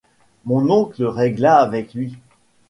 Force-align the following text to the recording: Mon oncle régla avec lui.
Mon 0.45 0.71
oncle 0.71 1.03
régla 1.05 1.57
avec 1.59 1.93
lui. 1.93 2.17